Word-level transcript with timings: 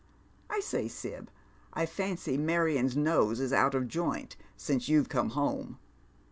I 0.49 0.61
say, 0.61 0.87
Sib, 0.87 1.29
I 1.73 1.85
fancy 1.85 2.35
Marion's 2.35 2.97
nose 2.97 3.39
is 3.39 3.53
out 3.53 3.75
of 3.75 3.87
joint 3.87 4.35
since 4.57 4.89
you've 4.89 5.09
come 5.09 5.29
home." 5.29 5.77